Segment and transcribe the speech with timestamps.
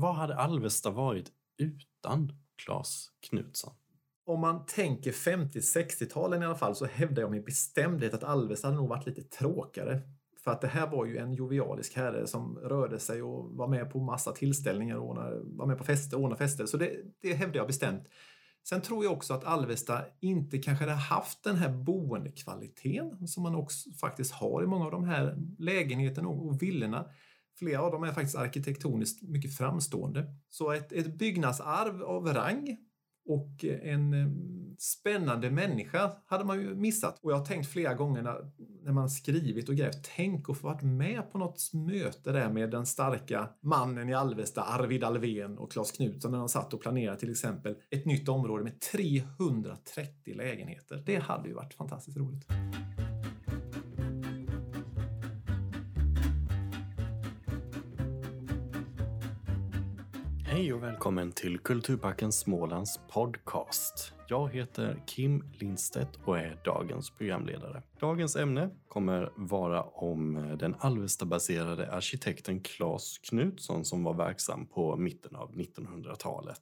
[0.00, 2.32] Vad hade Alvesta varit utan
[2.64, 3.74] Claes Knutsson?
[4.26, 8.76] Om man tänker 50-60-talen i alla fall så hävdar jag med bestämdhet att Alvesta hade
[8.76, 10.00] nog varit lite tråkigare.
[10.44, 13.90] För att det här var ju en jovialisk herre som rörde sig och var med
[13.90, 16.66] på massa tillställningar och var med på fester, ordnade fester.
[16.66, 18.08] Så det, det hävdar jag bestämt.
[18.68, 23.54] Sen tror jag också att Alvesta inte kanske hade haft den här boendekvaliteten som man
[23.54, 27.04] också faktiskt har i många av de här lägenheterna och villorna.
[27.58, 30.24] Flera av dem är faktiskt arkitektoniskt mycket framstående.
[30.48, 32.76] Så ett, ett byggnadsarv av rang
[33.28, 34.28] och en eh,
[34.78, 37.18] spännande människa hade man ju missat.
[37.22, 38.50] Och jag har tänkt flera gånger när,
[38.84, 42.70] när man skrivit och grävt, tänk att få varit med på något möte där med
[42.70, 47.18] den starka mannen i Alvesta, Arvid Alvén och Claes Knutsson när de satt och planerade
[47.18, 51.02] till exempel ett nytt område med 330 lägenheter.
[51.06, 52.46] Det hade ju varit fantastiskt roligt.
[60.50, 64.12] Hej och välkommen till Kulturparken Smålands podcast.
[64.30, 67.82] Jag heter Kim Lindstedt och är dagens programledare.
[68.00, 74.96] Dagens ämne kommer vara om eh, den Alvesta-baserade arkitekten Claes Knutsson som var verksam på
[74.96, 76.60] mitten av 1900-talet.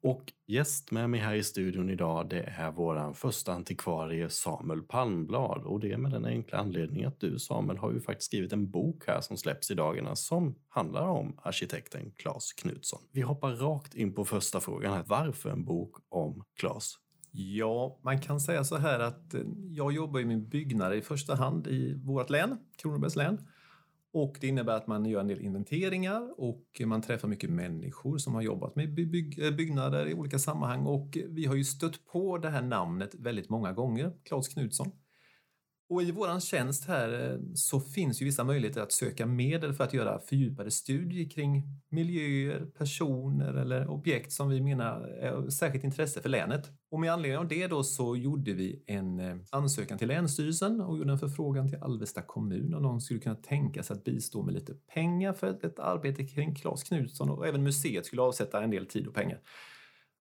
[0.00, 5.62] Och gäst med mig här i studion idag det är vår första antikvarie Samuel Palmblad
[5.64, 8.70] och det är med den enkla anledningen att du Samuel har ju faktiskt skrivit en
[8.70, 13.00] bok här som släpps i dagarna som handlar om arkitekten Claes Knutsson.
[13.12, 15.04] Vi hoppar rakt in på första frågan här.
[15.06, 17.01] Varför en bok om Claes
[17.34, 21.34] Ja, man kan säga så här att eh, jag jobbar ju med byggnader i första
[21.34, 23.38] hand i vårt län, Kronobergs län.
[24.12, 28.34] Och det innebär att man gör en del inventeringar och man träffar mycket människor som
[28.34, 32.38] har jobbat med bygg, eh, byggnader i olika sammanhang och vi har ju stött på
[32.38, 34.92] det här namnet väldigt många gånger, Claes Knutsson.
[35.88, 39.84] Och i vår tjänst här eh, så finns ju vissa möjligheter att söka medel för
[39.84, 45.84] att göra fördjupade studier kring miljöer, personer eller objekt som vi menar är av särskilt
[45.84, 46.70] intresse för länet.
[46.90, 50.98] Och med anledning av det då så gjorde vi en eh, ansökan till Länsstyrelsen och
[50.98, 54.54] gjorde en förfrågan till Alvesta kommun om någon skulle kunna tänka sig att bistå med
[54.54, 58.86] lite pengar för ett arbete kring Claes Knutsson och även museet skulle avsätta en del
[58.86, 59.40] tid och pengar.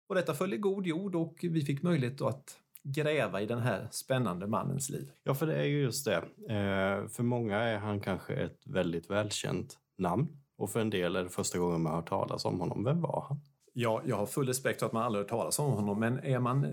[0.09, 3.87] Och detta föll i god jord och vi fick möjlighet att gräva i den här
[3.91, 5.11] spännande mannens liv.
[5.23, 6.17] Ja, för det är ju just det.
[6.49, 10.27] Eh, för många är han kanske ett väldigt välkänt namn
[10.57, 12.83] och för en del är det första gången man hört talas om honom.
[12.83, 13.41] Vem var han?
[13.73, 16.39] Ja, jag har full respekt för att man aldrig hört talas om honom, men är
[16.39, 16.71] man eh,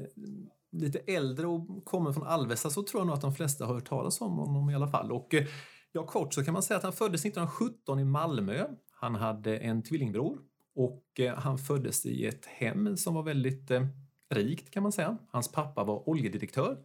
[0.73, 3.89] lite äldre och kommer från Alvesta så tror jag nog att de flesta har hört
[3.89, 5.13] talas om honom i alla fall.
[5.13, 5.45] Och eh,
[5.93, 8.65] ja, kort så kan man säga att han föddes 1917 i Malmö.
[8.93, 10.39] Han hade en tvillingbror
[10.75, 11.05] och
[11.37, 13.71] han föddes i ett hem som var väldigt
[14.31, 15.19] rikt kan man säga.
[15.31, 16.79] Hans pappa var oljedirektör.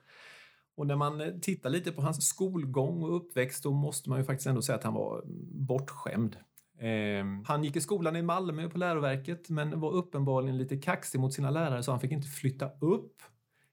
[0.75, 4.25] Och när man eh, tittar lite på hans skolgång och uppväxt då måste man ju
[4.25, 6.37] faktiskt ändå säga att han var mm, bortskämd.
[6.79, 11.33] Eh, han gick i skolan i Malmö på läroverket men var uppenbarligen lite kaxig mot
[11.33, 13.21] sina lärare så han fick inte flytta upp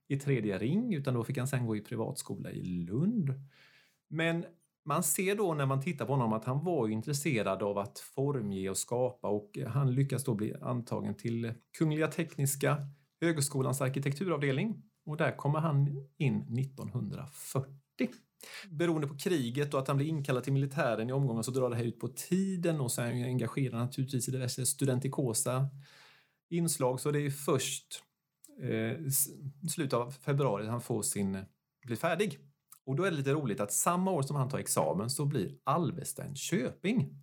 [0.09, 3.35] i tredje ring utan då fick han sen gå i privatskola i Lund.
[4.09, 4.45] Men
[4.85, 8.71] man ser då när man tittar på honom att han var intresserad av att formge
[8.71, 12.77] och skapa och han lyckas då bli antagen till Kungliga Tekniska
[13.21, 17.75] Högskolans arkitekturavdelning och där kommer han in 1940.
[18.71, 21.77] Beroende på kriget och att han blir inkallad till militären i omgången så drar det
[21.77, 25.69] här ut på tiden och så är han engagerad naturligtvis i diverse studentikosa
[26.51, 28.03] inslag så det är först
[28.63, 28.97] eh,
[29.69, 31.39] slutet av februari han får sin,
[31.87, 32.39] blir färdig.
[32.85, 35.55] Och då är det lite roligt att samma år som han tar examen så blir
[35.65, 37.17] Alvesta en köping.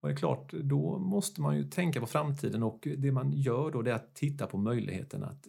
[0.00, 3.70] Och det är klart, då måste man ju tänka på framtiden och det man gör
[3.70, 5.46] då det är att titta på möjligheten att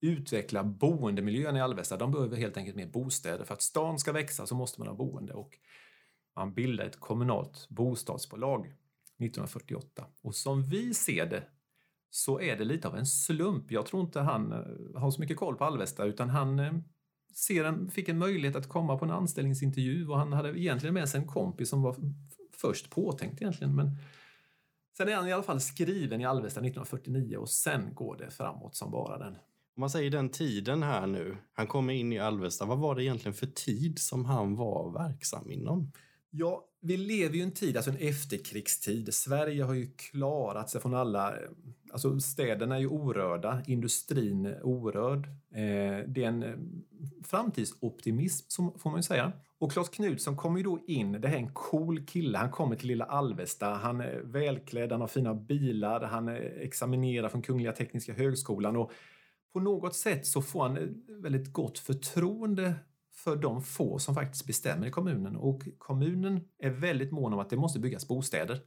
[0.00, 1.96] utveckla boendemiljön i Alvesta.
[1.96, 3.44] De behöver helt enkelt mer bostäder.
[3.44, 5.58] För att stan ska växa så måste man ha boende och
[6.36, 10.06] man bildar ett kommunalt bostadsbolag 1948.
[10.22, 11.44] Och som vi ser det
[12.10, 13.70] så är det lite av en slump.
[13.70, 16.72] Jag tror inte han eh, har så mycket koll på Alvesta utan han eh,
[17.34, 21.08] ser en, fick en möjlighet att komma på en anställningsintervju och han hade egentligen med
[21.08, 21.96] sig en kompis som var
[22.60, 23.74] först påtänkt egentligen.
[23.74, 23.96] Men
[24.96, 28.76] sen är han i alla fall skriven i Alvesta 1949 och sen går det framåt
[28.76, 29.32] som bara den.
[29.76, 33.04] Om man säger den tiden här nu, han kommer in i Alvesta, vad var det
[33.04, 35.92] egentligen för tid som han var verksam inom?
[36.30, 39.14] Ja, vi lever ju en tid, alltså en efterkrigstid.
[39.14, 41.34] Sverige har ju klarat sig från alla...
[41.92, 45.26] Alltså städerna är ju orörda, industrin orörd.
[45.54, 46.54] Eh, det är en eh,
[47.24, 49.32] framtidsoptimism, som får man ju säga.
[49.58, 52.76] Och Claes Knutsson kommer ju då in, det här är en cool kille, han kommer
[52.76, 57.72] till lilla Alvesta, han är välklädd, han har fina bilar, han eh, examinerar från Kungliga
[57.72, 58.92] Tekniska Högskolan och
[59.52, 60.84] på något sätt så får han eh,
[61.22, 62.74] väldigt gott förtroende
[63.12, 67.50] för de få som faktiskt bestämmer i kommunen och kommunen är väldigt mån om att
[67.50, 68.60] det måste byggas bostäder.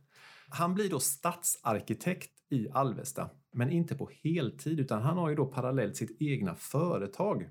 [0.49, 5.45] Han blir då stadsarkitekt i Alvesta, men inte på heltid utan han har ju då
[5.45, 7.49] parallellt sitt egna företag.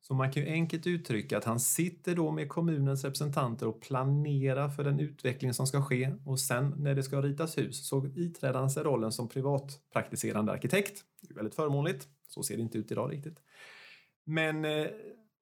[0.00, 4.68] Så man kan ju enkelt uttrycka att han sitter då med kommunens representanter och planerar
[4.68, 8.58] för den utveckling som ska ske och sen när det ska ritas hus så iträder
[8.58, 11.04] han sig rollen som privatpraktiserande arkitekt.
[11.20, 12.08] Det är väldigt förmånligt.
[12.28, 13.38] Så ser det inte ut idag riktigt.
[14.24, 14.86] Men eh,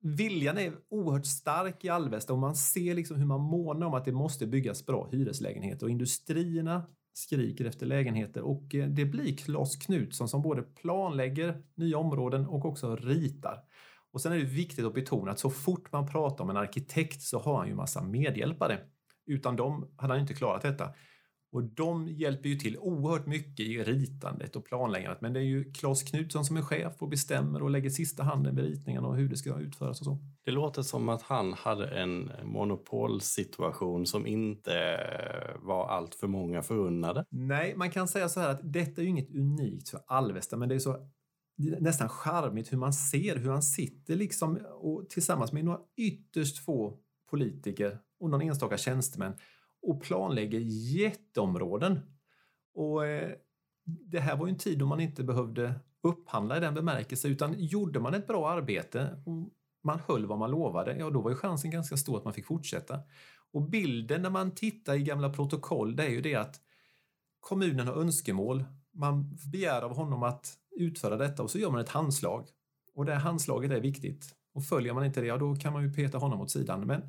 [0.03, 4.05] viljan är oerhört stark i Alvesta och man ser liksom hur man månar om att
[4.05, 6.83] det måste byggas bra hyreslägenheter och industrierna
[7.17, 12.65] skriker efter lägenheter och eh, det blir Klas Knutsson som både planlägger nya områden och
[12.65, 13.63] också ritar.
[14.13, 17.23] Och sen är det viktigt att betona att så fort man pratar om en arkitekt
[17.23, 18.79] så har han ju massa medhjälpare.
[19.27, 20.95] Utan dem hade han inte klarat detta.
[21.53, 25.21] Och de hjälper ju till oerhört mycket i ritandet och planläggandet.
[25.21, 28.57] Men det är ju Claes Knutsson som är chef och bestämmer och lägger sista handen
[28.57, 30.19] vid ritningen och hur det ska utföras och så.
[30.45, 34.73] Det låter som att han hade en monopolsituation som inte
[35.63, 37.25] var allt för många förunnade.
[37.31, 40.69] Nej, man kan säga så här att detta är ju inget unikt för Alvesta, men
[40.69, 41.09] det är så
[41.81, 46.99] nästan charmigt hur man ser hur han sitter liksom och tillsammans med några ytterst få
[47.31, 49.33] politiker och någon enstaka tjänstemän
[49.87, 50.61] och planlägger
[51.01, 52.01] jätteområden.
[52.75, 53.33] Och eh,
[53.85, 57.55] det här var ju en tid då man inte behövde upphandla i den bemärkelsen utan
[57.59, 59.51] gjorde man ett bra arbete och
[59.85, 62.47] man höll vad man lovade, ja då var ju chansen ganska stor att man fick
[62.47, 63.01] fortsätta.
[63.53, 66.61] Och bilden när man tittar i gamla protokoll det är ju det att
[67.41, 68.65] kommunen har önskemål.
[68.95, 72.49] Man begär av honom att utföra detta och så gör man ett handslag.
[72.95, 74.35] Och det handslaget är viktigt.
[74.55, 76.87] Och följer man inte det, ja då kan man ju peta honom åt sidan.
[76.87, 77.03] Men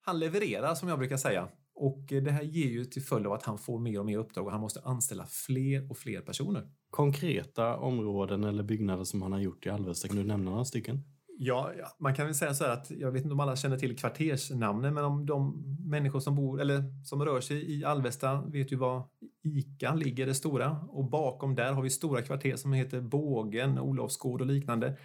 [0.00, 1.48] han levererar som jag brukar säga.
[1.80, 4.46] Och det här ger ju till följd av att han får mer och mer uppdrag
[4.46, 6.68] och han måste anställa fler och fler personer.
[6.90, 11.02] Konkreta områden eller byggnader som han har gjort i Alvesta, kan du nämna några stycken?
[11.40, 13.96] Ja, man kan väl säga så här att jag vet inte om alla känner till
[13.96, 18.76] kvartersnamnen, men om de människor som bor eller som rör sig i Alvesta vet ju
[18.76, 19.08] var
[19.44, 20.80] ICA ligger, det stora.
[20.88, 24.98] Och bakom där har vi stora kvarter som heter Bågen, Olofsgård och liknande.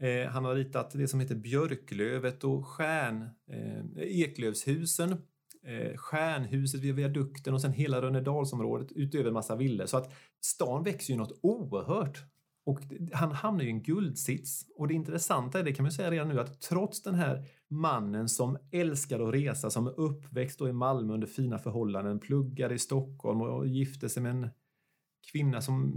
[0.00, 5.16] Eh, han har ritat det som heter Björklövet och Stjärn, eh, Eklövshusen,
[5.66, 9.86] eh, Stjärnhuset vid viadukten och sen hela Rönnedalsområdet utöver en massa villor.
[9.86, 12.24] Så att stan växer ju något oerhört
[12.66, 12.80] och
[13.12, 14.66] han hamnar i en guldsits.
[14.76, 18.28] Och det intressanta är, det kan man säga redan nu, att trots den här mannen
[18.28, 23.40] som älskar att resa, som är uppväxt i Malmö under fina förhållanden, pluggade i Stockholm
[23.40, 24.48] och gifte sig med en
[25.32, 25.92] kvinna som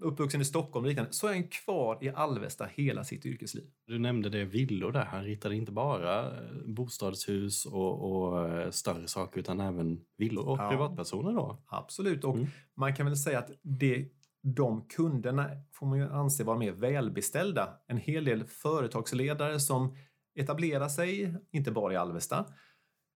[0.00, 3.64] uppvuxen i Stockholm och liknande, så är han kvar i Alvesta hela sitt yrkesliv.
[3.86, 5.04] Du nämnde det villor där.
[5.04, 6.32] Han ritade inte bara
[6.66, 11.62] bostadshus och, och eh, större saker utan även villor och ja, privatpersoner då?
[11.66, 12.46] Absolut, och mm.
[12.76, 14.08] man kan väl säga att det
[14.42, 17.68] de kunderna får man ju anse vara mer välbeställda.
[17.86, 19.96] En hel del företagsledare som
[20.34, 22.44] etablerar sig, inte bara i Alvesta,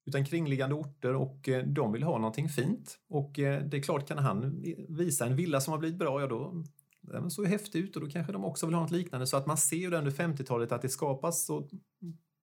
[0.05, 2.99] utan kringliggande orter och eh, de vill ha någonting fint.
[3.09, 6.27] Och eh, det är klart, kan han visa en villa som har blivit bra, ja
[6.27, 6.63] då
[7.01, 9.27] den såg ju häftig ut och då kanske de också vill ha något liknande.
[9.27, 11.69] Så att man ser ju under 50-talet att det skapas och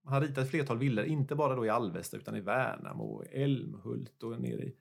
[0.05, 4.41] han ritat ett flertal villor, inte bara då i Alvesta utan i Värnamo, Älmhult och
[4.41, 4.75] nere i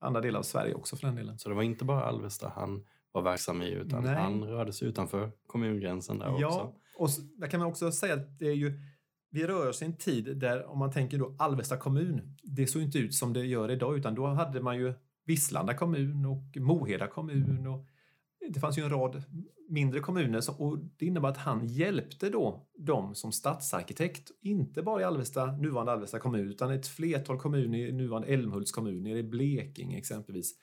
[0.00, 1.38] andra delar av Sverige också för den delen.
[1.38, 4.14] Så det var inte bara Alvesta han var verksam i utan Nej.
[4.14, 6.74] han rörde sig utanför kommungränsen där ja, också.
[6.98, 8.80] och där kan man också säga att det är ju
[9.34, 12.82] vi rör oss i en tid där, om man tänker då Alvesta kommun, det såg
[12.82, 14.94] inte ut som det gör idag utan då hade man ju
[15.26, 17.86] Visslanda kommun och Moheda kommun och
[18.52, 19.22] det fanns ju en rad
[19.68, 25.04] mindre kommuner och det innebar att han hjälpte då dem som stadsarkitekt, inte bara i
[25.04, 29.98] Alvesta, nuvarande Alvesta kommun, utan ett flertal kommuner i nuvarande Älmhults kommun, nere i Blekinge
[29.98, 30.54] exempelvis.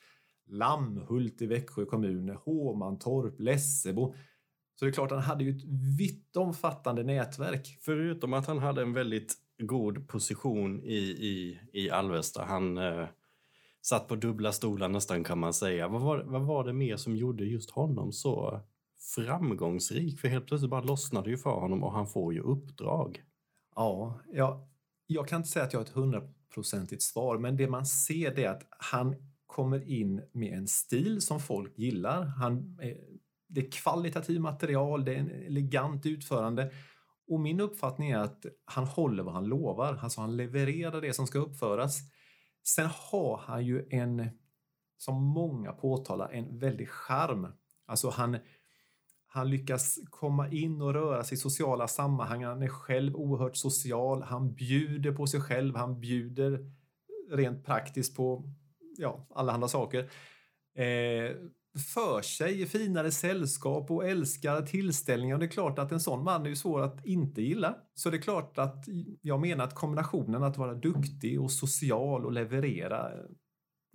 [0.48, 4.14] Lammhult i Växjö kommun, Håmantorp, Lessebo.
[4.82, 5.64] Så det är klart, han hade ju ett
[5.98, 7.78] vitt omfattande nätverk.
[7.82, 12.46] Förutom att han hade en väldigt god position i, i, i Alvesta.
[12.46, 13.08] Han eh,
[13.82, 15.88] satt på dubbla stolar nästan kan man säga.
[15.88, 18.62] Vad var, vad var det mer som gjorde just honom så
[19.16, 20.20] framgångsrik?
[20.20, 23.24] För helt plötsligt bara lossnade ju för honom och han får ju uppdrag.
[23.76, 24.70] Ja, ja
[25.08, 28.50] jag kan inte säga att jag har ett hundraprocentigt svar, men det man ser är
[28.50, 29.16] att han
[29.48, 32.26] kommer in med en stil som folk gillar.
[32.26, 32.78] Han,
[33.52, 36.72] det är kvalitativ material, det är en elegant utförande.
[37.28, 41.28] Och min uppfattning är att han håller vad han lovar, alltså han levererar det som
[41.28, 42.00] ska uppföras.
[42.64, 44.30] Sen har han ju en,
[44.98, 47.48] som många påtalar, en väldig charm.
[47.86, 48.38] Alltså han,
[49.28, 52.44] han lyckas komma in och röra sig i sociala sammanhang.
[52.44, 54.24] Han är själv oerhört social.
[54.24, 55.76] Han bjuder på sig själv.
[55.76, 56.72] Han bjuder
[57.32, 58.44] rent praktiskt på
[58.98, 60.00] ja, allehanda saker.
[60.76, 61.32] Eh,
[61.80, 65.36] för sig i finare sällskap och älskar tillställningar.
[65.36, 67.76] Och det är klart att en sån man är ju svår att inte gilla.
[67.94, 68.86] Så det är klart att
[69.22, 73.12] jag menar att kombinationen att vara duktig och social och leverera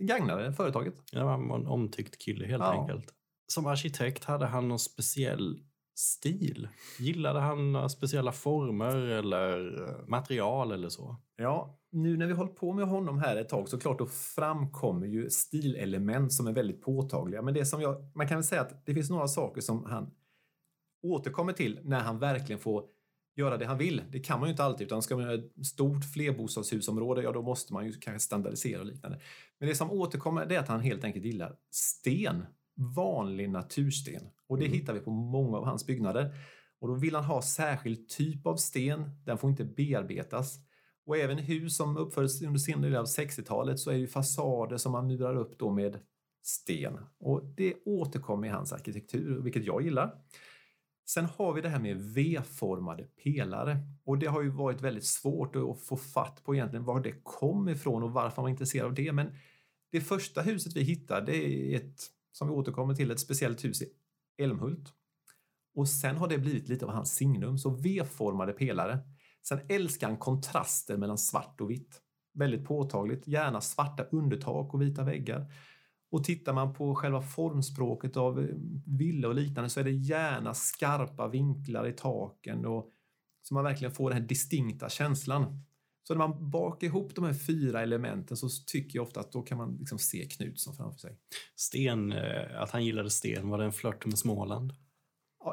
[0.03, 0.95] gagnade företaget.
[1.13, 2.81] Ja, han var en omtyckt kille helt Ja.
[2.81, 3.13] enkelt.
[3.49, 5.59] Som arkitekt hade han någon speciell
[5.99, 6.69] stil?
[6.99, 9.71] Gillade han speciella former eller
[10.09, 11.17] material eller så?
[11.37, 15.07] Ja, nu när vi hållit på med honom här ett tag så klart då framkommer
[15.07, 17.43] ju stilelement som är väldigt påtagliga.
[17.43, 20.11] Men det som jag, man kan väl säga att det finns några saker som han
[21.03, 22.85] återkommer till när han verkligen får
[23.37, 24.03] göra det han vill.
[24.11, 27.43] Det kan man ju inte alltid, utan ska man göra ett stort flerbostadshusområde, ja då
[27.43, 29.21] måste man ju kanske standardisera och liknande.
[29.59, 32.47] Men det som återkommer är att han helt enkelt gillar sten.
[32.97, 34.23] Vanlig natursten.
[34.49, 34.79] Och det Mm.
[34.79, 36.35] hittar vi på många av hans byggnader.
[36.81, 39.11] Och då vill han ha särskild typ av sten.
[39.25, 40.59] Den får inte bearbetas.
[41.07, 44.77] Och även hus som uppfördes under senare delen av 60-talet så är det ju fasader
[44.77, 45.99] som man murar upp då med
[46.43, 46.99] sten.
[47.19, 50.21] Och det återkommer i hans arkitektur, vilket jag gillar.
[51.09, 53.79] Sen har vi det här med V-formade pelare.
[54.05, 57.69] Och det har ju varit väldigt svårt att få fatt på egentligen var det kom
[57.69, 59.13] ifrån och varför man var intresserad av det.
[59.13, 59.35] Men
[59.93, 62.01] det första huset vi hittar, det är ett,
[62.33, 63.87] som vi återkommer till, ett speciellt hus i
[64.39, 64.93] Älmhult.
[65.75, 68.99] Och sen har det blivit lite av hans signum, så V-formade pelare.
[69.49, 72.01] Sen älskar han kontraster mellan svart och vitt.
[72.35, 75.53] Väldigt påtagligt, gärna svarta undertak och vita väggar.
[76.11, 78.47] Och tittar man på själva formspråket av eh,
[78.87, 82.93] villa och liknande så är det gärna skarpa vinklar i taken och
[83.43, 85.63] så man verkligen får den här distinkta känslan.
[86.03, 89.43] Så när man bakar ihop de här fyra elementen så tycker jag ofta att då
[89.43, 91.19] kan man liksom se Knutsson framför sig.
[91.57, 94.73] Sten, eh, att han gillade sten, var det en flört med Småland?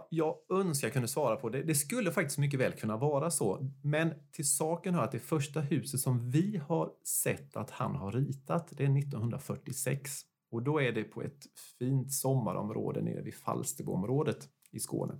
[0.09, 1.63] Jag önskar jag kunde svara på det.
[1.63, 3.69] Det skulle faktiskt mycket väl kunna vara så.
[3.81, 8.11] Men till saken hör att det första huset som vi har sett att han har
[8.11, 10.21] ritat, det är 1946.
[10.51, 11.45] Och då är det på ett
[11.79, 15.19] fint sommarområde nere vid Falsterboområdet i Skåne.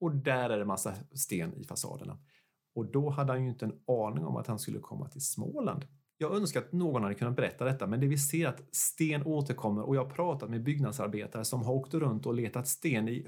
[0.00, 2.18] Och där är det massa sten i fasaderna.
[2.74, 5.86] Och då hade han ju inte en aning om att han skulle komma till Småland.
[6.18, 9.82] Jag önskar att någon hade kunnat berätta detta, men det vi ser att sten återkommer
[9.82, 13.26] och jag har pratat med byggnadsarbetare som har åkt runt och letat sten i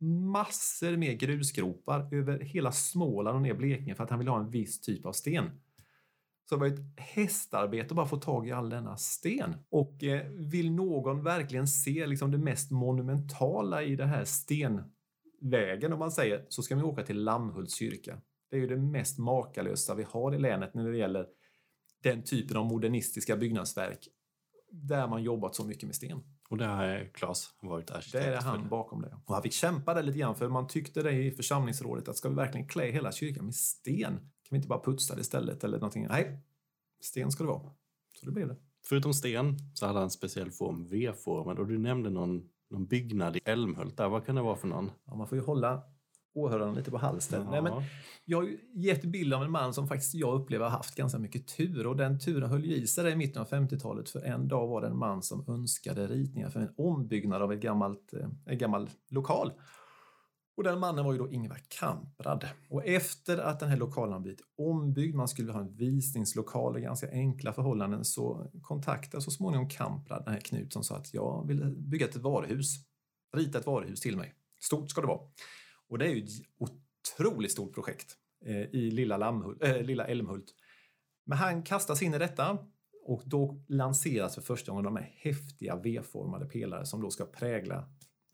[0.00, 4.50] massor med grusgropar över hela Småland och ner Blekinge för att han ville ha en
[4.50, 5.50] viss typ av sten.
[6.48, 9.54] Så det var ett hästarbete att bara få tag i all denna sten.
[9.68, 15.98] Och eh, vill någon verkligen se liksom det mest monumentala i den här stenvägen, om
[15.98, 18.20] man säger, så ska man åka till Lammhults kyrka.
[18.50, 21.26] Det är ju det mest makalösa vi har i länet när det gäller
[22.02, 24.08] den typen av modernistiska byggnadsverk
[24.70, 26.35] där man jobbat så mycket med sten.
[26.48, 28.12] Och där har Claes varit arkitekt.
[28.24, 29.18] Det är han bakom det.
[29.26, 32.28] Och han fick kämpa där lite grann för man tyckte det i församlingsrådet att ska
[32.28, 34.14] vi verkligen klä hela kyrkan med sten?
[34.14, 36.06] Kan vi inte bara putsa det istället eller någonting?
[36.08, 36.40] Nej,
[37.00, 37.72] sten ska det vara.
[38.20, 38.56] Så det blev det.
[38.88, 41.58] Förutom sten så hade han en speciell form, V-formen.
[41.58, 44.08] Och du nämnde någon, någon byggnad i Älmhult där.
[44.08, 44.90] Vad kan det vara för någon?
[45.04, 45.82] Ja, man får ju hålla
[46.36, 47.46] åhörarna lite på halsen.
[47.50, 47.72] Nej, men
[48.24, 51.18] jag har ju gett bild av en man som faktiskt jag upplever har haft ganska
[51.18, 54.48] mycket tur och den turen höll ju i sig i mitten av 50-talet för en
[54.48, 58.28] dag var det en man som önskade ritningar för en ombyggnad av ett gammalt, eh,
[58.46, 59.52] en gammal lokal.
[60.56, 62.48] Och den mannen var ju då Ingvar Kamprad.
[62.70, 66.80] Och efter att den här lokalen har blivit ombyggd, man skulle ha en visningslokal i
[66.80, 71.46] ganska enkla förhållanden, så kontaktade så småningom Kamprad den här Knutsson och sa att jag
[71.46, 72.76] vill bygga ett varuhus.
[73.36, 74.34] Rita ett varuhus till mig.
[74.60, 75.20] Stort ska det vara.
[75.88, 80.54] Och det är ju ett otroligt stort projekt eh, i lilla, Lammhult, äh, lilla Älmhult.
[81.26, 82.58] Men han kastas in i detta
[83.04, 87.88] och då lanseras för första gången de här häftiga V-formade pelare som då ska prägla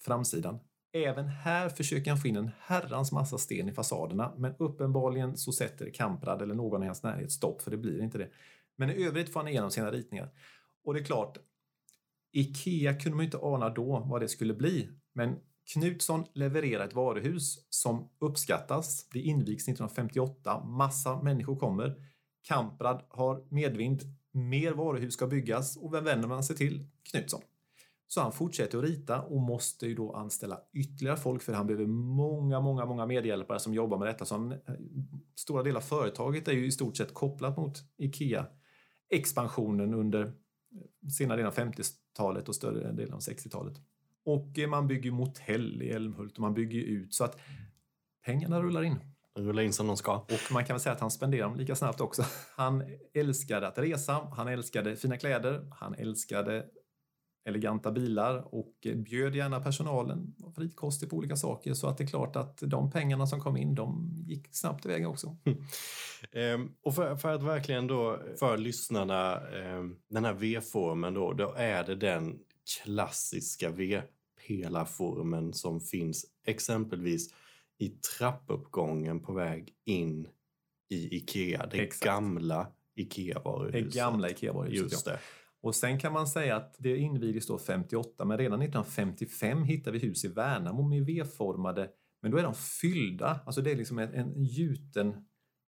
[0.05, 0.59] framsidan.
[0.93, 5.53] Även här försöker han få in en herrans massa sten i fasaderna, men uppenbarligen så
[5.53, 8.29] sätter Kamprad eller någon i hans närhet stopp, för det blir inte det.
[8.77, 10.31] Men i övrigt får han igenom sina ritningar.
[10.85, 11.39] Och det är klart,
[12.33, 16.95] Ikea kunde man ju inte ana då vad det skulle bli, men Knutsson levererar ett
[16.95, 19.09] varuhus som uppskattas.
[19.13, 20.65] Det invigs 1958.
[20.65, 21.95] Massa människor kommer.
[22.43, 24.03] Kamprad har medvind.
[24.33, 26.87] Mer varuhus ska byggas och vem vänder man sig till?
[27.11, 27.41] Knutsson.
[28.09, 31.87] Så han fortsätter att rita och måste ju då anställa ytterligare folk för han behöver
[31.87, 34.25] många, många, många medhjälpare som jobbar med detta.
[34.25, 34.59] Så han, eh,
[35.37, 38.47] stora delar av företaget är ju i stort sett kopplat mot IKEA.
[39.11, 43.75] Expansionen under eh, senare delen av 50-talet och större delen av 60-talet.
[44.25, 47.41] Och man bygger motell i Älmhult och man bygger ut så att
[48.25, 48.99] pengarna rullar in.
[49.39, 50.17] Rulla in som de ska.
[50.17, 52.25] Och man kan väl säga att han spenderar dem lika snabbt också.
[52.57, 56.67] Han älskade att resa, han älskade fina kläder, han älskade
[57.45, 61.75] eleganta bilar och bjöd gärna personalen och fritkostig på olika saker.
[61.75, 65.09] Så att det är klart att de pengarna som kom in, de gick snabbt iväg
[65.09, 65.37] också.
[66.33, 71.55] Ehm, och för, för att verkligen då, för lyssnarna, ehm, den här V-formen då, då
[71.57, 72.39] är det den
[72.85, 77.35] klassiska V-pelarformen som finns exempelvis
[77.79, 80.29] i trappuppgången på väg in
[80.91, 81.67] i Ikea.
[81.67, 82.05] Det Exakt.
[82.05, 83.93] gamla Ikea-varuhuset.
[83.93, 85.19] Det gamla Ikea-varuhuset, Just det.
[85.63, 89.99] Och sen kan man säga att det invigdes då 58, men redan 1955 hittar vi
[89.99, 91.91] hus i Värnamo med V-formade,
[92.23, 93.41] men då är de fyllda.
[93.47, 95.25] Alltså det är liksom en, en gjuten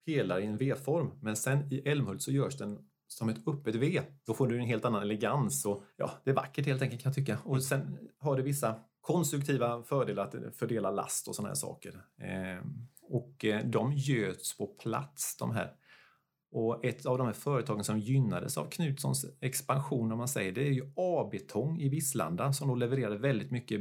[0.06, 1.10] pelare i en V-form.
[1.22, 2.78] Men sen i Älmhult så görs den
[3.14, 4.00] som ett öppet V.
[4.26, 7.10] Då får du en helt annan elegans och ja, det är vackert helt enkelt kan
[7.10, 7.38] jag tycka.
[7.44, 12.00] Och sen har det vissa konstruktiva fördelar att fördela last och sådana här saker.
[12.20, 12.62] Ehm, eh,
[13.02, 15.72] och de göts på plats de här.
[16.50, 20.68] Och ett av de här företagen som gynnades av Knutssons expansion, om man säger, det
[20.68, 23.80] är ju A-betong i Visslanda som då levererade väldigt mycket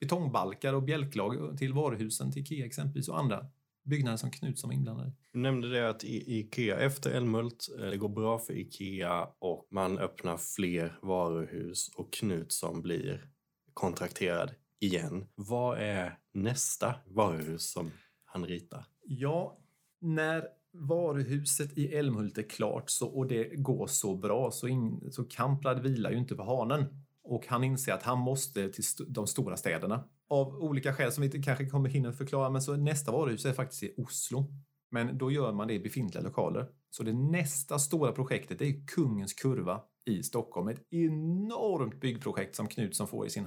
[0.00, 3.46] betongbalkar och bjälklag till varuhusen, till Ikea exempelvis och andra
[3.90, 5.12] byggnader som Knutsson var inblandad i.
[5.32, 9.98] Du nämnde det att Ikea efter Älmhult, eh, det går bra för Ikea och man
[9.98, 13.26] öppnar fler varuhus och Knutsson blir
[13.74, 15.26] kontrakterad igen.
[15.34, 17.90] Vad är nästa varuhus som
[18.24, 18.84] han ritar?
[19.04, 19.58] Ja,
[20.00, 25.24] när varuhuset i Älmhult är klart så, och det går så bra så, in, så
[25.24, 26.84] Kamprad vilar ju inte på hanen.
[27.22, 30.04] Och han inser att han måste till st de stora städerna.
[30.30, 33.82] Av olika skäl som vi kanske kommer hinna förklara, men så nästa varuhus är faktiskt
[33.82, 34.44] i Oslo.
[34.90, 36.66] Men då gör man det i befintliga lokaler.
[36.90, 40.68] Så det nästa stora projektet är Kungens kurva i Stockholm.
[40.68, 43.46] Ett enormt byggprojekt som Knutsson får i sin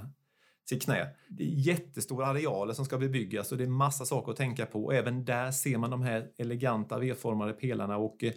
[0.69, 1.07] sitt knä.
[1.29, 4.85] Det är jättestora arealer som ska bebyggas och det är massa saker att tänka på.
[4.85, 8.33] Och även där ser man de här eleganta V-formade pelarna och eh,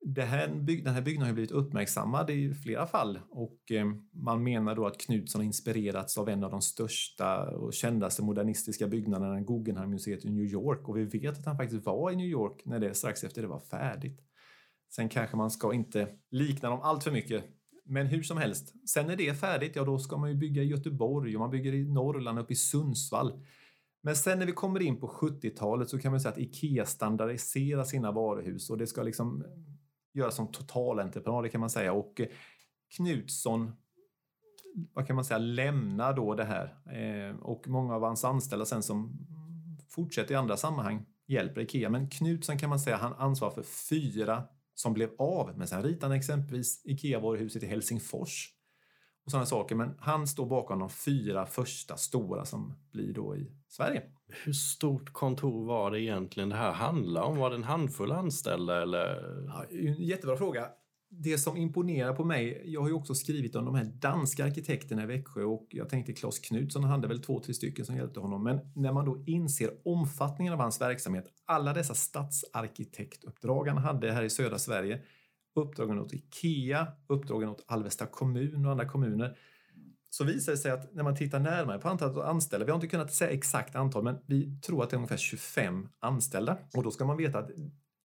[0.00, 0.48] det här,
[0.84, 4.98] den här byggnaden har blivit uppmärksammad i flera fall och eh, man menar då att
[4.98, 10.44] Knutsson har inspirerats av en av de största och kändaste modernistiska byggnaderna, Guggenheim-museet i New
[10.44, 13.42] York och vi vet att han faktiskt var i New York när det strax efter
[13.42, 14.20] det var färdigt.
[14.94, 17.44] Sen kanske man ska inte likna dem allt för mycket
[17.88, 20.62] men hur som helst, sen när det är färdigt, ja då ska man ju bygga
[20.62, 23.44] i Göteborg och man bygger i Norrland, uppe i Sundsvall.
[24.02, 27.84] Men sen när vi kommer in på 70-talet så kan man säga att IKEA standardiserar
[27.84, 29.44] sina varuhus och det ska liksom
[30.12, 31.92] Göra som totalentreprenad kan man säga.
[31.92, 32.28] Och eh,
[32.96, 33.72] Knutsson,
[34.92, 36.78] vad kan man säga, lämnar då det här.
[36.92, 39.26] Eh, och många av hans anställda sen som
[39.88, 41.90] fortsätter i andra sammanhang hjälper IKEA.
[41.90, 44.44] Men Knutsson kan man säga, han ansvarar för fyra
[44.74, 45.58] som blev av.
[45.58, 48.57] Men sen ritade han exempelvis IKEA-varuhuset i Helsingfors
[49.28, 49.74] och sådana saker.
[49.74, 54.02] Men han står bakom de fyra första stora som blir då i Sverige.
[54.44, 57.38] Hur stort kontor var det egentligen det här handlade om?
[57.38, 59.22] Var det en handfull anställda eller?
[59.46, 59.64] Ja,
[59.98, 60.68] jättebra fråga
[61.10, 65.02] det som imponerar på mig, jag har ju också skrivit om de här danska arkitekterna
[65.02, 68.44] i Växjö och jag tänkte Claes Knutsson hade väl två, tre stycken som hjälpte honom.
[68.44, 74.22] Men när man då inser omfattningen av hans verksamhet, alla dessa stadsarkitektuppdrag han hade här
[74.22, 75.02] i södra Sverige,
[75.54, 79.36] uppdragen åt IKEA, uppdragen åt Alvesta kommun och andra kommuner,
[80.10, 82.88] så visar det sig att när man tittar närmare på antalet anställda, vi har inte
[82.88, 86.58] kunnat säga exakt antal, men vi tror att det är ungefär 25 anställda.
[86.76, 87.50] Och då ska man veta att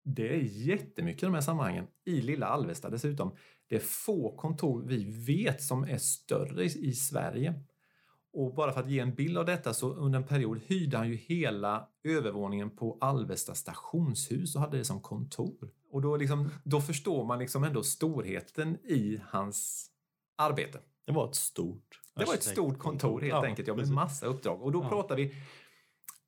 [0.06, 1.88] det är jättemycket i de här sammanhangen.
[2.06, 3.32] I lilla Alvesta dessutom.
[3.70, 7.54] Det är få kontor vi vet som är större i Sverige.
[8.34, 11.10] Och bara för att ge en bild av detta så under en period hyrde han
[11.10, 15.70] ju hela övervåningen på Alvesta stationshus och hade det som kontor.
[15.94, 19.90] Och då, liksom, då förstår man liksom ändå storheten i hans
[20.38, 20.80] arbete.
[21.06, 24.26] Det var ett stort Det var ett stort kontor helt ja, enkelt, ja, med massa
[24.26, 24.62] uppdrag.
[24.62, 24.90] Och då ja.
[24.90, 25.36] pratar vi,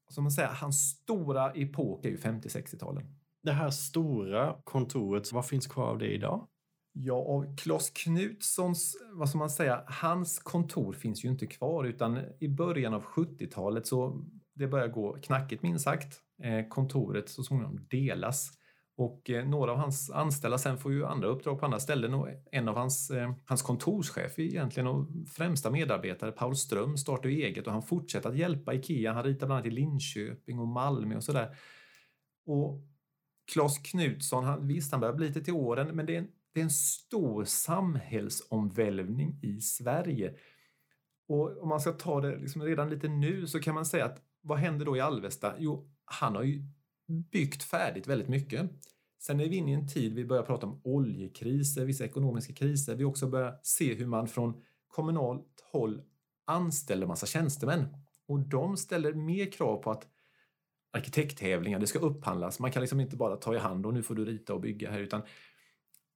[0.10, 3.04] som man säger, hans stora epok är ju 50-60-talen.
[3.43, 6.47] Det här stora kontoret, vad finns kvar av det idag?
[6.91, 12.19] Ja, av Klas Knutssons, vad ska man säga, hans kontor finns ju inte kvar utan
[12.39, 16.21] i början av 70-talet så det börjar gå knackigt minst sagt.
[16.43, 18.51] Eh, kontoret så småningom delas
[18.97, 22.27] och eh, några av hans anställda sen får ju andra uppdrag på andra ställen och
[22.51, 27.73] en av hans, eh, hans kontorschef egentligen och främsta medarbetare, Paul Ström, startar eget och
[27.73, 29.13] han fortsätter att hjälpa IKEA.
[29.13, 31.55] Han ritar bland annat i Linköping och Malmö och sådär.
[32.45, 32.81] Och
[33.53, 36.60] Klas Knutsson, han, visst han börjar bli lite till åren, men det är, en, det
[36.60, 40.34] är en stor samhällsomvälvning i Sverige.
[41.27, 44.21] Och om man ska ta det liksom redan lite nu så kan man säga att
[44.41, 45.53] vad händer då i Alvesta?
[45.58, 46.63] Jo, han har ju
[47.07, 48.69] byggt färdigt väldigt mycket.
[49.19, 52.95] Sen är vi inne i en tid vi börjar prata om oljekriser, vissa ekonomiska kriser.
[52.95, 56.01] Vi också börjar se hur man från kommunalt håll
[56.45, 57.87] anställer massa tjänstemän.
[58.27, 60.07] Och de ställer mer krav på att
[60.93, 62.59] arkitekttävlingar, det ska upphandlas.
[62.59, 64.91] Man kan liksom inte bara ta i hand och nu får du rita och bygga
[64.91, 65.21] här utan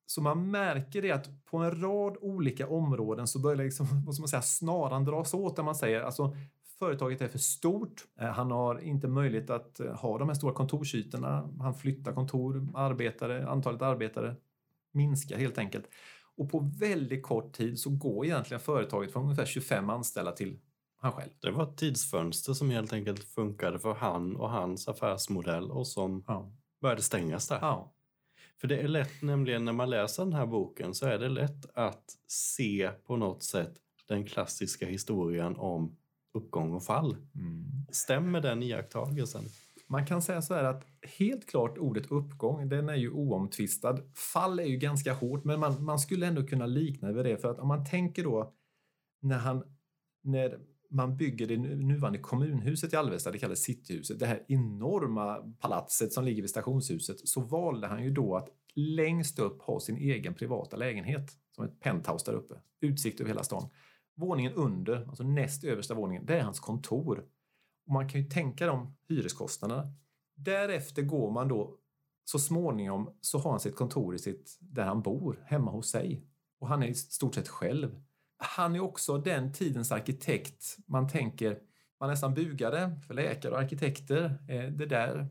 [0.06, 4.22] så man märker det att på en rad olika områden så börjar liksom, vad ska
[4.22, 6.36] man säga, snaran dras åt där man säger alltså
[6.80, 8.06] företaget är för stort.
[8.20, 11.50] Eh, han har inte möjlighet att eh, ha de här stora kontorsytorna.
[11.60, 14.36] Han flyttar kontor, arbetare, antalet arbetare
[14.92, 15.86] minskar helt enkelt.
[16.38, 20.60] Och på väldigt kort tid så går egentligen företaget från ungefär 25 anställda till
[20.98, 21.30] han själv.
[21.40, 26.24] Det var ett tidsfönster som helt enkelt funkade för han och hans affärsmodell och som
[26.28, 26.52] ja.
[26.82, 27.60] började stängas där.
[27.62, 27.94] Ja.
[28.62, 31.66] För det är lätt, nämligen när man läser den här boken, så är det lätt
[31.74, 33.74] att se på något sätt
[34.08, 35.98] den klassiska historien om
[36.34, 37.18] uppgång och fall.
[37.36, 37.66] Mm.
[37.92, 39.44] Stämmer den iakttagelsen?
[39.88, 40.84] Man kan säga så här att
[41.20, 43.98] helt klart ordet uppgång, den är ju oomtvistad.
[44.34, 47.38] Fall är ju ganska hårt, men man, man skulle ändå kunna likna vid det.
[47.38, 48.54] För att om man tänker då
[49.22, 49.64] när, han,
[50.24, 56.14] när man bygger det nuvarande kommunhuset i Alvesta, det kallas Cityhuset, det här enorma palatset
[56.14, 60.34] som ligger vid stationshuset, så valde han ju då att längst upp ha sin egen
[60.34, 63.70] privata lägenhet, som ett penthouse där uppe, utsikt över hela stan.
[64.20, 67.26] Våningen under, alltså näst översta våningen, det är hans kontor.
[67.86, 69.88] Och man kan ju tänka de hyreskostnaderna.
[70.36, 71.78] Därefter går man då,
[72.26, 76.24] så småningom så har han sitt kontor i sitt, där han bor, hemma hos sig.
[76.60, 78.02] Och han är i stort sett själv.
[78.38, 80.78] Han är också den tidens arkitekt.
[80.86, 81.60] Man tänker,
[82.00, 84.24] man nästan bugade för läkare och arkitekter.
[84.48, 85.28] Eh, det där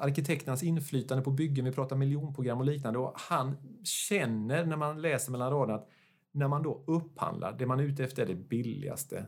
[0.00, 2.98] arkitekternas inflytande på byggen, vi pratar miljonprogram och liknande.
[2.98, 5.88] Och han känner när man läser mellan raderna att
[6.32, 9.26] när man då upphandlar, det man är ute efter är det billigaste.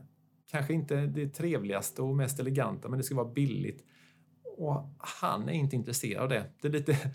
[0.50, 3.84] Kanske inte det trevligaste och mest eleganta, men det ska vara billigt.
[4.56, 6.44] Och han är inte intresserad av det.
[6.60, 6.96] Det är lite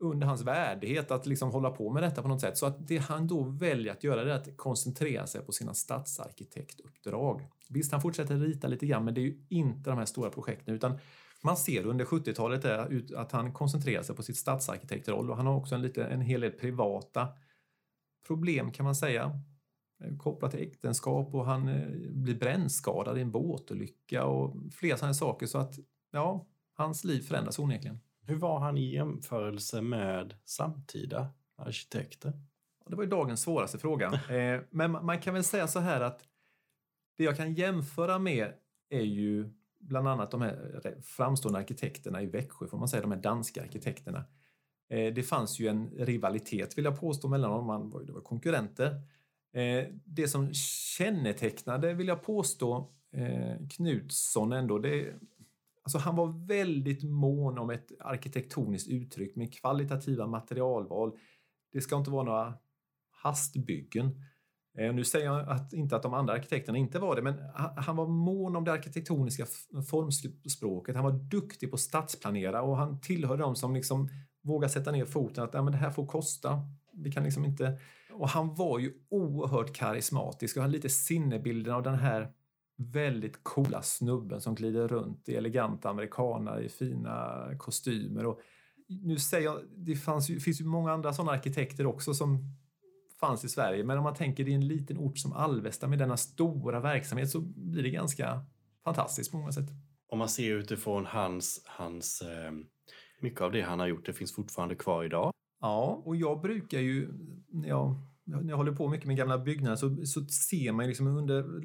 [0.00, 2.58] under hans värdighet att liksom hålla på med detta på något sätt.
[2.58, 7.40] Så att det han då väljer att göra är att koncentrera sig på sina stadsarkitektuppdrag.
[7.68, 10.74] Visst, han fortsätter rita lite grann, men det är ju inte de här stora projekten,
[10.74, 10.98] utan
[11.42, 12.64] man ser under 70-talet
[13.14, 16.40] att han koncentrerar sig på sitt stadsarkitektroll och han har också en, lite, en hel
[16.40, 17.28] del privata
[18.26, 19.40] problem kan man säga
[20.04, 25.14] eh, kopplat till äktenskap och han eh, blir brännskadad i en båtolycka och flera sådana
[25.14, 25.46] saker.
[25.46, 25.78] Så att
[26.10, 28.00] ja, hans liv förändras onekligen.
[28.26, 32.32] Hur var han i jämförelse med samtida arkitekter?
[32.86, 34.12] Det var ju dagens svåraste fråga.
[34.30, 36.24] Eh, men man kan väl säga så här att
[37.16, 38.52] det jag kan jämföra med
[38.88, 43.20] är ju bland annat de här framstående arkitekterna i Växjö, får man säga, de här
[43.20, 44.24] danska arkitekterna.
[44.88, 48.20] Eh, det fanns ju en rivalitet vill jag påstå mellan dem, man var, det var
[48.20, 49.02] konkurrenter.
[49.52, 55.14] Eh, det som kännetecknade, vill jag påstå, eh, Knutsson ändå, det,
[55.82, 61.12] alltså han var väldigt mån om ett arkitektoniskt uttryck med kvalitativa materialval.
[61.72, 62.54] Det ska inte vara några
[63.10, 64.24] hastbyggen.
[64.76, 67.34] Nu säger jag att, inte att de andra arkitekterna inte var det, men
[67.76, 69.46] han var mån om det arkitektoniska
[69.90, 70.94] formspråket.
[70.94, 74.08] Han var duktig på att stadsplanera och han tillhörde de som liksom
[74.44, 76.60] våga sätta ner foten att ja, men det här får kosta.
[76.92, 77.78] Vi kan liksom inte...
[78.12, 82.32] Och han var ju oerhört karismatisk och hade lite sinnebilden av den här
[82.76, 88.26] väldigt coola snubben som glider runt i eleganta amerikanare i fina kostymer.
[88.26, 88.40] Och
[88.88, 92.38] nu säger jag, det fanns ju, finns ju många andra sådana arkitekter också som
[93.20, 96.16] fanns i Sverige, men om man tänker i en liten ort som Alvesta med denna
[96.16, 98.44] stora verksamhet så blir det ganska
[98.84, 99.68] fantastiskt på många sätt.
[100.08, 102.52] Om man ser utifrån hans, hans eh
[103.20, 105.32] mycket av det han har gjort det finns fortfarande kvar idag.
[105.60, 107.08] Ja, och jag brukar ju,
[107.64, 111.62] ja, när jag håller på mycket med gamla byggnader så, så ser man liksom under,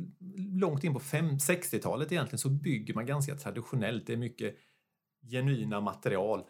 [0.60, 4.08] långt in på 60-talet egentligen, så bygger man ganska traditionellt.
[4.08, 4.56] Det är mycket
[5.32, 6.44] genuina material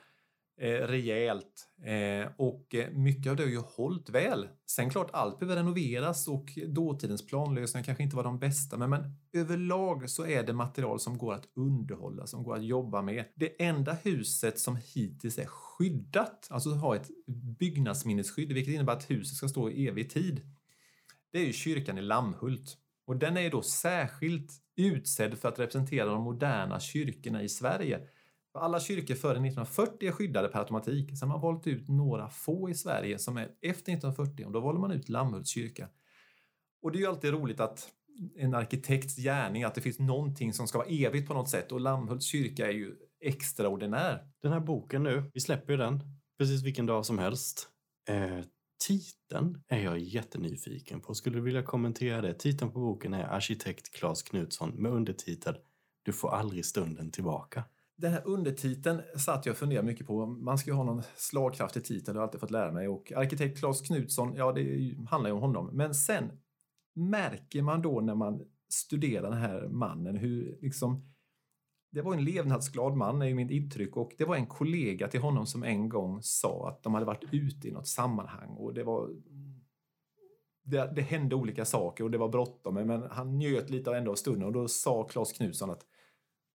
[0.59, 4.47] eh, rejält eh, och eh, mycket av det har ju hållit väl.
[4.65, 9.15] Sen klart, allt behöver renoveras och dåtidens planlösningar kanske inte var de bästa, men, men
[9.33, 13.25] överlag så är det material som går att underhålla, som går att jobba med.
[13.35, 17.09] Det enda huset som hittills är skyddat, alltså har ett
[17.59, 20.41] byggnadsminnesskydd, vilket innebär att huset ska stå i evig tid,
[21.31, 22.77] det är ju kyrkan i Lammhult.
[23.05, 27.99] Och den är då särskilt utsedd för att representera de moderna kyrkorna i Sverige.
[28.53, 31.19] Alla kyrkor före 1940 är skyddade per automatik.
[31.19, 34.59] Sen har man valt ut några få i Sverige som är efter 1940 och då
[34.59, 35.87] valde man ut Lammhults kyrka.
[36.81, 37.89] Och det är ju alltid roligt att
[38.35, 41.79] en arkitekts gärning, att det finns någonting som ska vara evigt på något sätt och
[41.79, 44.27] Lammhults kyrka är ju extraordinär.
[44.41, 45.99] Den här boken nu, vi släpper ju den
[46.37, 47.69] precis vilken dag som helst.
[48.09, 48.39] Eh,
[48.87, 51.13] titeln är jag jättenyfiken på.
[51.13, 52.33] Skulle du vilja kommentera det?
[52.33, 55.57] Titeln på boken är Arkitekt Claes Knutsson med undertitel
[56.03, 57.63] Du får aldrig stunden tillbaka
[57.99, 60.25] den här undertiteln satt jag och funderade mycket på.
[60.25, 62.87] Man ska ju ha någon slagkraftig titel, har jag alltid fått lära mig.
[62.87, 65.69] Och arkitekt Claes Knutsson, ja det handlar ju om honom.
[65.73, 66.31] Men sen
[66.95, 71.05] märker man då när man studerar den här mannen hur liksom
[71.91, 75.45] det var en levnadsglad man är mitt intryck och det var en kollega till honom
[75.45, 79.09] som en gång sa att de hade varit ute i något sammanhang och det var
[80.63, 84.15] det, det hände olika saker och det var bråttom men han njöt lite ändå av
[84.15, 85.85] stunden och då sa Claes Knutsson att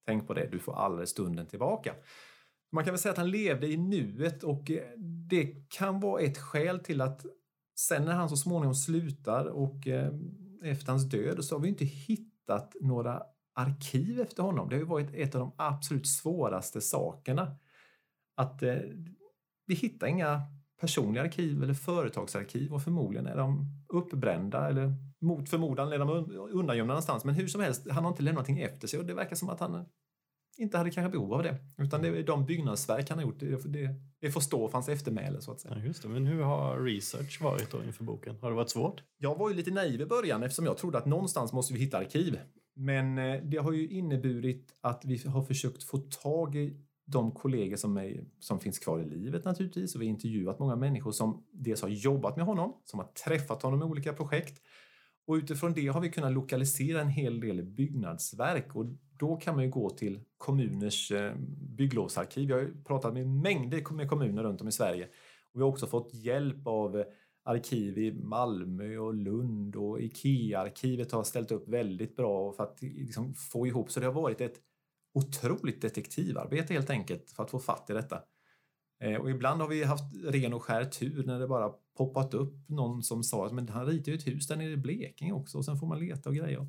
[0.06, 1.94] Tänk på det, du får aldrig stunden tillbaka.
[2.72, 6.38] Man kan väl säga att han levde i nuet och eh, det kan vara ett
[6.38, 7.26] skäl till att
[7.78, 10.12] sen när han så småningom slutar och eh,
[10.62, 13.22] efter hans död så har vi inte hittat några
[13.54, 14.68] arkiv efter honom.
[14.68, 17.56] Det har ju varit ett av de absolut svåraste sakerna.
[18.36, 18.76] Att eh,
[19.66, 20.42] vi hittar inga
[20.84, 26.08] personliga arkiv eller företagsarkiv och förmodligen är de uppbrända eller mot förmodan är de
[26.52, 27.24] undangömda någonstans.
[27.24, 29.48] Men hur som helst, han har inte lämnat någonting efter sig och det verkar som
[29.48, 29.86] att han
[30.56, 31.56] inte hade kanske behov av det.
[31.78, 34.88] Utan det är de byggnadsverk han har gjort, det, det, det får stå för hans
[34.88, 35.74] eftermäle så att säga.
[35.78, 36.08] Ja, just det.
[36.08, 38.36] Men hur har research varit då inför boken?
[38.40, 39.02] Har det varit svårt?
[39.18, 41.98] Jag var ju lite naiv i början eftersom jag trodde att någonstans måste vi hitta
[41.98, 42.38] arkiv.
[42.76, 47.76] Men eh, det har ju inneburit att vi har försökt få tag i de kollegor
[47.76, 49.94] som, är, som finns kvar i livet naturligtvis.
[49.94, 53.62] Och vi har intervjuat många människor som dels har jobbat med honom, som har träffat
[53.62, 54.62] honom i olika projekt.
[55.26, 58.86] Och utifrån det har vi kunnat lokalisera en hel del byggnadsverk och
[59.18, 61.34] då kan man ju gå till kommuners eh,
[61.76, 62.50] bygglovsarkiv.
[62.50, 65.04] Jag har pratat med mängder med kommuner runt om i Sverige
[65.52, 67.04] och vi har också fått hjälp av eh,
[67.44, 73.34] arkiv i Malmö och Lund och IKEA-arkivet har ställt upp väldigt bra för att liksom
[73.34, 73.90] få ihop.
[73.90, 74.60] Så det har varit ett
[75.14, 78.22] otroligt detektivarbete helt enkelt för att få fatt i detta.
[79.00, 82.68] Eh, och ibland har vi haft ren och skär tur när det bara poppat upp
[82.68, 85.64] någon som sa att han ritar ju ett hus där nere i Blekinge också och
[85.64, 86.68] sen får man leta och grejer.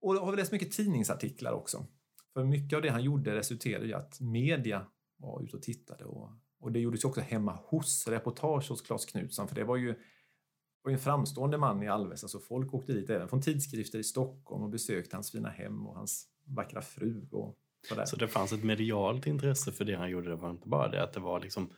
[0.00, 1.86] Och då har vi läst mycket tidningsartiklar också.
[2.32, 6.30] För mycket av det han gjorde resulterade i att media var ute och tittade och,
[6.60, 9.94] och det gjordes också hemma hos reportage hos Claes Knutsson för det var ju
[10.82, 14.62] var en framstående man i Alvesta så folk åkte dit även från tidskrifter i Stockholm
[14.62, 17.56] och besökte hans fina hem och hans vackra fru och
[17.88, 18.04] sådär.
[18.04, 20.28] Så det fanns ett medialt intresse för det han gjorde?
[20.28, 21.70] Det var inte bara det att det var liksom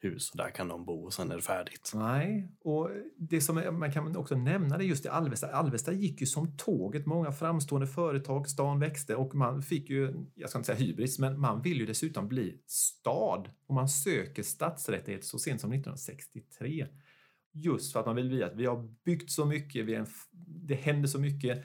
[0.00, 1.92] hus och där kan de bo och sen är det färdigt.
[1.94, 5.52] Nej, och det som är, man kan också nämna det just i Alvesta.
[5.52, 7.06] Alvesta gick ju som tåget.
[7.06, 11.40] Många framstående företag, stan växte och man fick ju, jag ska inte säga hybris, men
[11.40, 16.86] man vill ju dessutom bli stad och man söker stadsrättigheter så sent som 1963.
[17.52, 20.06] Just för att man vill visa att vi har byggt så mycket, vi en,
[20.66, 21.64] det händer så mycket.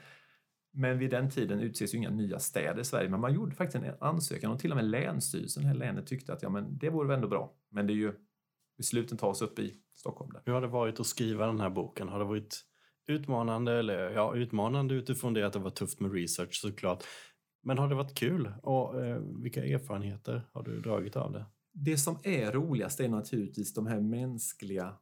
[0.74, 3.84] Men vid den tiden utses ju inga nya städer i Sverige, men man gjorde faktiskt
[3.84, 7.08] en ansökan och till och med Länsstyrelsen i länet tyckte att ja, men det vore
[7.08, 7.54] väl ändå bra.
[7.70, 8.12] Men det är ju
[8.76, 10.32] besluten tas upp i Stockholm.
[10.32, 10.42] Där.
[10.44, 12.08] Hur har det varit att skriva den här boken?
[12.08, 12.64] Har det varit
[13.06, 13.72] utmanande?
[13.72, 17.04] Eller ja, utmanande utifrån det att det var tufft med research såklart.
[17.62, 18.52] Men har det varit kul?
[18.62, 21.46] Och eh, vilka erfarenheter har du dragit av det?
[21.72, 24.96] Det som är roligast är naturligtvis de här mänskliga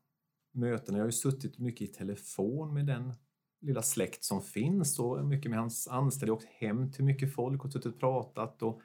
[0.54, 0.98] mötena.
[0.98, 3.12] Jag har ju suttit mycket i telefon med den
[3.60, 6.32] lilla släkt som finns och mycket med hans anställda.
[6.32, 8.62] åkt hem till mycket folk och suttit och pratat.
[8.62, 8.80] Och,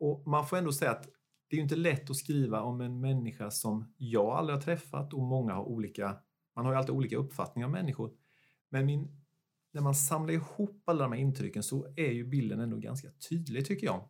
[0.00, 1.08] och man får ändå säga att
[1.50, 5.22] det är inte lätt att skriva om en människa som jag aldrig har träffat och
[5.22, 6.16] många har olika,
[6.56, 8.12] man har ju alltid olika uppfattningar om människor.
[8.68, 9.24] Men min,
[9.72, 13.66] när man samlar ihop alla de här intrycken så är ju bilden ändå ganska tydlig
[13.66, 14.08] tycker jag.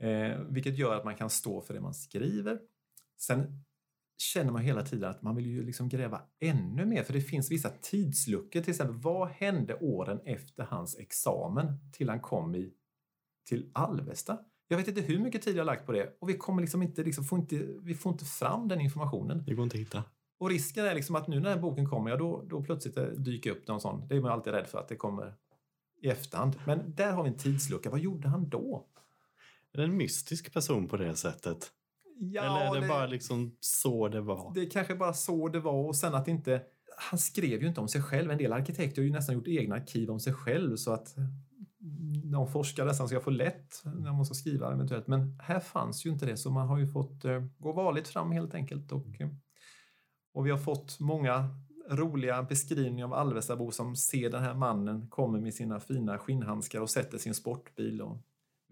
[0.00, 2.60] Eh, vilket gör att man kan stå för det man skriver.
[3.16, 3.64] Sen
[4.18, 7.50] känner man hela tiden att man vill ju liksom gräva ännu mer för det finns
[7.50, 8.60] vissa tidsluckor.
[8.60, 12.72] Till exempel, vad hände åren efter hans examen till han kom i,
[13.48, 14.38] till Alvesta?
[14.68, 17.04] Jag vet inte hur mycket tid jag lagt på det och vi kommer liksom inte,
[17.04, 19.44] liksom, får inte, vi får inte fram den informationen.
[19.46, 20.04] Det går inte att hitta.
[20.38, 23.68] Och risken är liksom att nu när boken kommer, ja, då, då plötsligt dyker upp
[23.68, 24.08] någon sån.
[24.08, 25.34] Det är man alltid rädd för att det kommer
[26.02, 26.56] i efterhand.
[26.66, 27.90] Men där har vi en tidslucka.
[27.90, 28.86] Vad gjorde han då?
[29.72, 31.72] En mystisk person på det sättet?
[32.16, 34.54] Ja, Eller är det, det bara liksom så det var?
[34.54, 36.62] Det är kanske bara så det var och sen att inte...
[37.10, 38.30] Han skrev ju inte om sig själv.
[38.30, 41.14] En del arkitekter har ju nästan gjort egna arkiv om sig själv så att
[42.24, 45.06] någon forskare nästan ska få lätt när man ska skriva eventuellt.
[45.06, 48.32] Men här fanns ju inte det så man har ju fått uh, gå varligt fram
[48.32, 48.92] helt enkelt.
[48.92, 49.06] Och,
[50.34, 51.48] och vi har fått många
[51.90, 56.90] roliga beskrivningar av Alvestabo som ser den här mannen kommer med sina fina skinnhandskar och
[56.90, 58.18] sätter sin sportbil och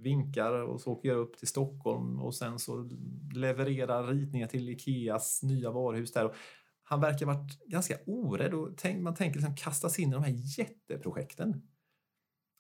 [0.02, 2.88] vinkar och så åker jag upp till Stockholm och sen så
[3.34, 6.24] levererar ritningar till Ikeas nya varuhus där.
[6.24, 6.34] Och
[6.82, 10.58] han verkar varit ganska orädd och tänk, man tänker liksom kastas in i de här
[10.58, 11.62] jätteprojekten.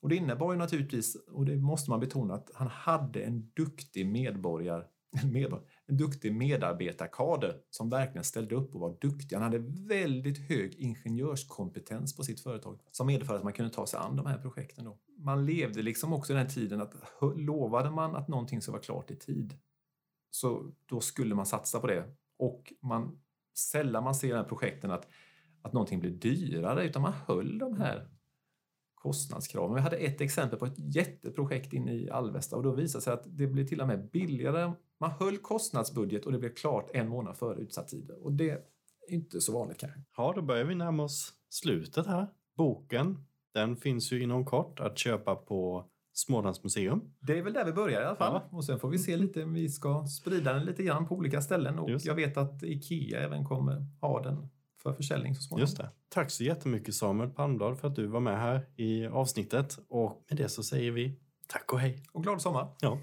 [0.02, 4.06] Och det innebar ju naturligtvis, och det måste man betona, att han hade en duktig
[4.06, 4.84] medborgare,
[5.32, 9.36] medborgare en duktig medarbetarkader som verkligen ställde upp och var duktig.
[9.36, 14.00] Han hade väldigt hög ingenjörskompetens på sitt företag som medförde att man kunde ta sig
[14.00, 14.84] an de här projekten.
[14.84, 14.98] Då.
[15.18, 16.94] Man levde liksom också i den tiden att
[17.36, 19.58] lovade man att någonting ska vara klart i tid
[20.30, 22.04] så då skulle man satsa på det.
[22.38, 23.20] Och man,
[23.54, 25.08] sällan man ser i de här projekten att,
[25.62, 28.08] att någonting blir dyrare utan man höll de här
[28.94, 29.74] kostnadskraven.
[29.74, 33.24] Vi hade ett exempel på ett jätteprojekt inne i Alvesta och då visade sig att
[33.24, 34.72] det blev till och med billigare.
[35.02, 38.10] Man höll kostnadsbudget och det blev klart en månad före utsatt tid.
[38.10, 38.60] Och det är
[39.08, 40.00] inte så vanligt kanske.
[40.16, 42.26] Ja, då börjar vi närma oss slutet här.
[42.56, 43.18] Boken,
[43.54, 47.00] den finns ju inom kort att köpa på Smålands museum.
[47.20, 48.40] Det är väl där vi börjar i alla fall.
[48.50, 48.56] Ja.
[48.56, 51.78] Och sen får vi se lite, vi ska sprida den lite grann på olika ställen
[51.78, 52.06] och Just.
[52.06, 54.48] jag vet att IKEA även kommer ha den
[54.82, 55.62] för försäljning så småningom.
[55.62, 55.90] Just det.
[56.08, 59.78] Tack så jättemycket Samuel Palmblad för att du var med här i avsnittet.
[59.88, 62.02] Och med det så säger vi tack och hej.
[62.12, 62.68] Och glad sommar.
[62.80, 62.98] Ja.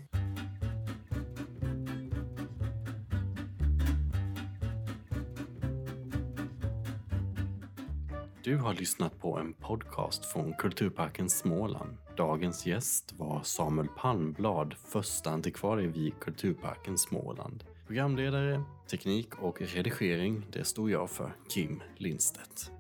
[8.50, 11.98] Du har lyssnat på en podcast från Kulturparken Småland.
[12.18, 17.64] Dagens gäst var Samuel Palmblad, första antikvarie vid Kulturparken Småland.
[17.88, 22.72] Programledare, teknik och redigering, det stod jag för, Kim Lindstedt.